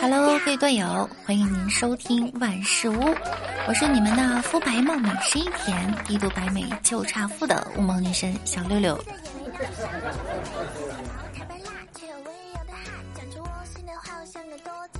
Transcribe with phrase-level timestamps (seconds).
[0.00, 3.14] Hello，各位队友，欢迎您收听万事屋，
[3.66, 9.02] 我是你们的肤白貌美、声音甜、低度白美就差富的乌蒙女神小六六。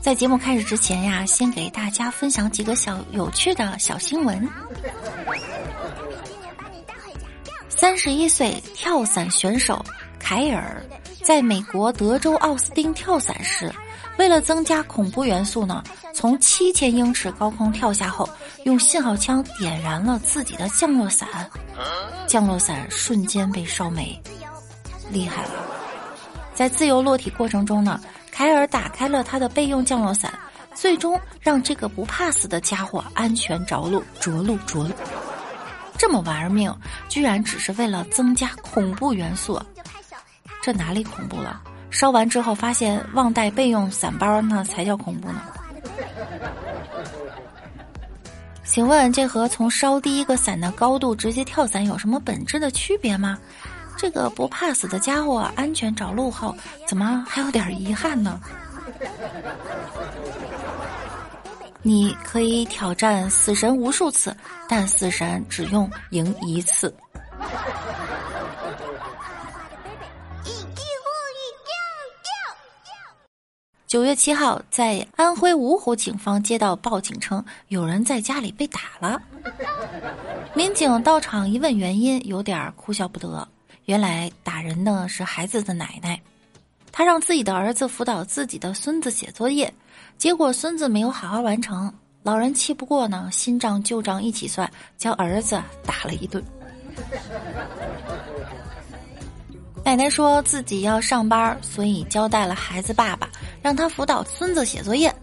[0.00, 4.48] 在节目开始之前呀，先给大家分享几个小有趣的小新闻。
[7.68, 9.84] 三十一岁跳伞选手
[10.18, 10.82] 凯尔，
[11.28, 13.70] 在美国德州奥斯汀跳伞时，
[14.16, 18.26] 为了增加恐怖元素呢，从七千英尺高空跳下后，
[18.64, 21.28] 用信号枪点燃了自己的降落伞，
[22.26, 24.18] 降落伞瞬间被烧没，
[25.10, 25.50] 厉害了！
[26.54, 28.00] 在自由落体过程中呢。
[28.32, 30.32] 凯尔打开了他的备用降落伞，
[30.74, 34.02] 最终让这个不怕死的家伙安全着陆。
[34.18, 34.94] 着陆，着陆！
[35.98, 36.74] 这么玩命，
[37.06, 39.60] 居然只是为了增加恐怖元素，
[40.68, 41.62] 这哪里恐怖了？
[41.88, 45.40] 烧完之后发现忘带备用伞包，那才叫恐怖呢。
[48.62, 53.38] 请问这和从烧第一个伞的高度直接跳伞有什么本质的区别吗？
[53.96, 56.54] 这个不怕死的家伙安全着陆后，
[56.86, 58.38] 怎么还有点遗憾呢？
[61.80, 64.36] 你可以挑战死神无数次，
[64.68, 66.94] 但死神只用赢一次。
[73.88, 79.18] 九月七号，在安徽芜湖，警方接到报警称有人在家里被打了。
[80.52, 83.48] 民警到场一问原因，有点哭笑不得。
[83.86, 86.20] 原来打人的是孩子的奶奶，
[86.92, 89.72] 她让自己的儿子辅导自己的孙子写作业，
[90.18, 91.90] 结果孙子没有好好完成，
[92.22, 96.44] 老人气不过呢，新账旧账一起算，将儿子打了一顿。
[99.82, 103.26] 奶奶说自己要上班，所以交代了孩子爸爸
[103.62, 105.14] 让他辅导孙子写作业，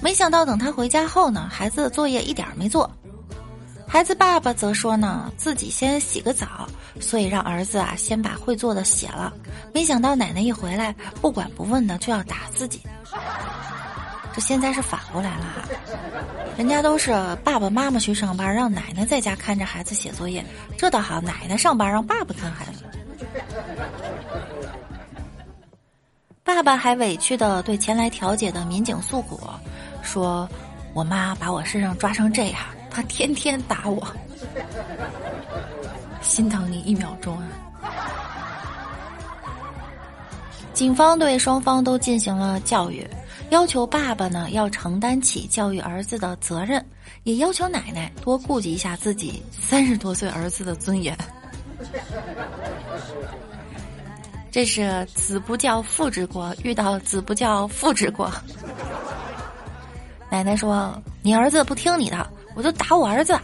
[0.00, 2.90] 没想到等他回家后呢，孩子的作业一点没做。
[3.86, 6.66] 孩子爸爸则说呢，自己先洗个澡，
[7.00, 9.32] 所以让儿子啊先把会做的写了。
[9.72, 12.80] 没想到奶奶一回来，不管不问的就要打自己。
[14.32, 15.68] 这现在是反过来了，
[16.56, 17.12] 人家都是
[17.44, 20.44] 爸爸妈妈去上班，让奶奶在家看着孩子写作业。
[20.76, 22.82] 这倒好，奶奶上班让爸爸看孩子。
[26.54, 29.40] 爸爸还委屈的对前来调解的民警诉苦，
[30.02, 30.48] 说
[30.94, 34.06] ：“我妈把我身上抓成这样。”她天天打我，
[36.22, 37.48] 心疼你一秒钟啊！
[40.72, 43.04] 警方对双方都进行了教育，
[43.50, 46.86] 要求爸爸呢要承担起教育儿子的责任，
[47.24, 51.18] 也要求奶奶多顾及一下自己三十多岁儿子的尊严。
[54.54, 58.30] 这是子不教父之过，遇到子不教父之过。
[60.30, 63.36] 奶奶说：“你儿子不听你的。”我就打我儿子，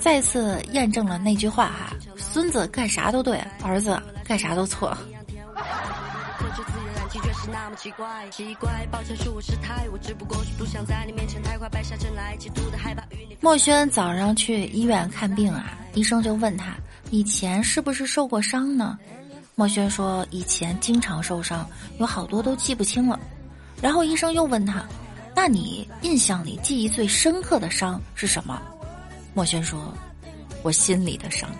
[0.00, 4.98] 再次验证了那句话哈：孙子干啥都对，儿子干啥都错。
[13.40, 16.74] 墨轩早上去医院看病啊，医生就问他
[17.10, 18.98] 以前是不是受过伤呢？
[19.54, 21.66] 墨轩说以前经常受伤，
[21.98, 23.18] 有好多都记不清了。
[23.80, 24.84] 然后医生又问他。
[25.34, 28.60] 那你印象里记忆最深刻的伤是什么？
[29.34, 29.92] 墨轩说
[30.64, 31.50] ：“我心里的伤。”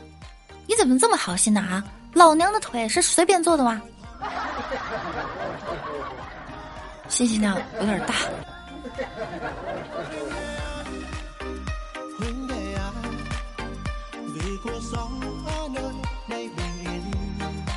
[0.68, 1.62] 你怎么这么好心呢？
[1.62, 3.82] 啊，老娘的腿是随便坐的吗？”
[7.08, 8.16] 信息量有点大。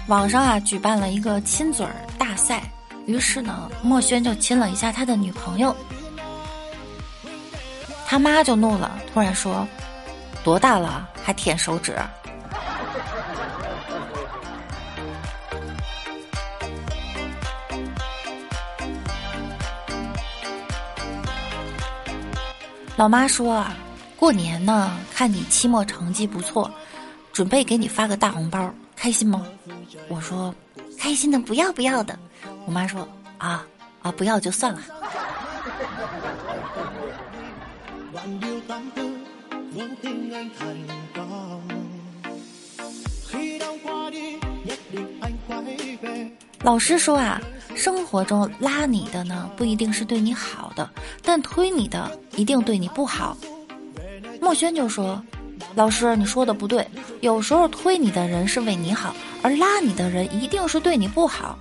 [0.07, 2.63] 网上啊举办了一个亲嘴儿大赛，
[3.07, 5.75] 于是呢，墨轩就亲了一下他的女朋友，
[8.07, 9.67] 他妈就怒了，突然说
[10.45, 11.97] ：“多大了还舔手指？”
[22.95, 23.75] 老妈说啊，
[24.17, 26.71] 过年呢，看你期末成绩不错，
[27.33, 28.71] 准备给你发个大红包。
[28.97, 29.45] 开心吗？
[30.09, 30.55] 我说，
[30.99, 32.19] 开心的不要不要的。
[32.67, 33.07] 我妈说，
[33.39, 33.67] 啊
[34.03, 34.81] 啊，不要就算了。
[46.63, 47.41] 老师说啊，
[47.75, 50.89] 生活中拉你的呢，不一定是对你好的，
[51.23, 53.37] 但推你的一定对你不好。
[54.41, 55.23] 墨轩就说。
[55.75, 56.87] 老师，你说的不对。
[57.21, 61.59] 有时候推你的人是为你好，而拉你的人一定是对你不好。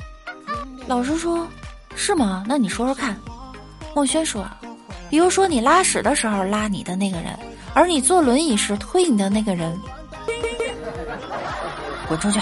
[0.85, 1.47] 老师说
[1.95, 2.43] ：“是吗？
[2.47, 3.17] 那你说说看。”
[3.95, 4.45] 孟轩说
[5.09, 7.37] ：“比如说你拉屎的时候拉你的那个人，
[7.73, 9.79] 而你坐轮椅时推你的那个人，
[12.07, 12.39] 滚出去。”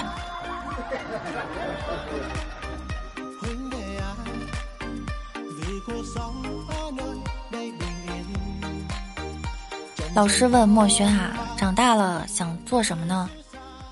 [10.13, 11.40] 老师问墨轩啊。
[11.61, 13.29] 长大了想做什么呢？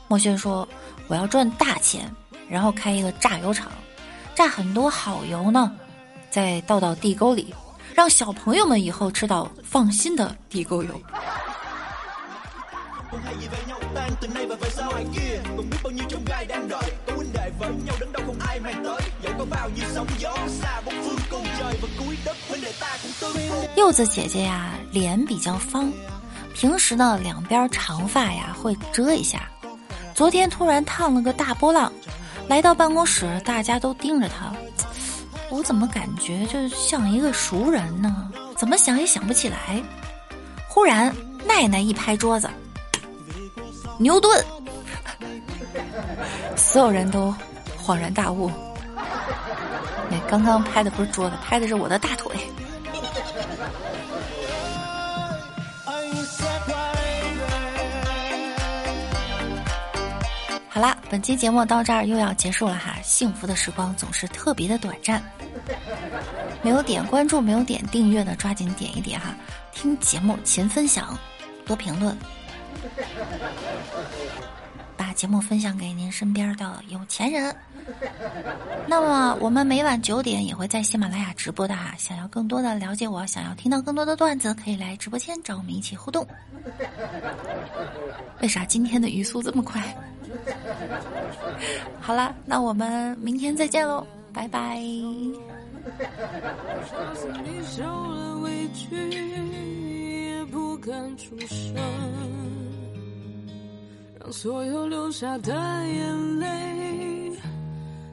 [0.07, 0.68] 墨轩说
[1.07, 2.12] ：“我要赚大钱，
[2.50, 3.71] 然后开一个榨油厂，
[4.33, 5.71] 榨很多好油呢，
[6.31, 7.54] 再倒到地沟里，
[7.94, 10.89] 让小朋友们以后吃到放心的地沟油。”
[23.77, 25.94] 柚子姐姐呀，脸比较方。
[26.54, 29.50] 平时呢，两边长发呀会遮一下。
[30.13, 31.92] 昨天突然烫了个大波浪，
[32.48, 34.51] 来到办公室，大家都盯着他。
[35.50, 38.30] 我怎么感觉就像一个熟人呢？
[38.56, 39.81] 怎么想也想不起来。
[40.68, 41.16] 忽然，
[41.46, 42.50] 奈奈一拍桌子
[43.98, 44.46] ：“牛顿！”
[46.56, 47.34] 所有人都
[47.81, 48.51] 恍然大悟。
[50.12, 52.36] 哎，刚刚拍的不是桌子，拍的是我的大腿。
[60.80, 62.96] 好啦，本期节目到这儿又要结束了哈。
[63.04, 65.22] 幸福的时光总是特别的短暂，
[66.62, 69.36] 没有点关注、没有点订阅的，抓紧点一点哈。
[69.74, 71.20] 听节目勤分享，
[71.65, 72.18] 多评论，
[74.96, 77.53] 把节目分享给您身边的有钱人。
[78.88, 81.93] 那么我们每晚九点也会在喜马拉雅直播的哈。
[81.98, 86.25] 想要更多的了解我，想要听到更多的段子，可以来直播间找我们一起互动。
[88.41, 89.81] 为啥今天的语速这么快？
[92.00, 94.77] 好啦，那我们明天再见喽，拜拜。
[94.79, 95.24] 你
[97.63, 98.96] 受了委屈
[100.36, 101.75] 也不敢出声
[104.19, 106.48] 让所有流下的眼泪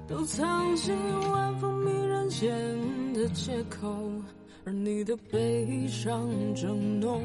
[0.08, 0.94] 都藏进
[1.30, 2.48] 晚风迷人间
[3.12, 3.92] 的借口，
[4.64, 7.20] 而你的悲伤正浓，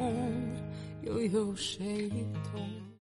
[1.04, 2.10] 又有谁
[2.52, 2.81] 懂？